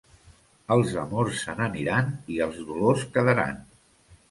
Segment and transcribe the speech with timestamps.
[0.75, 3.65] Els amors se n'aniran i els dolors quedaran.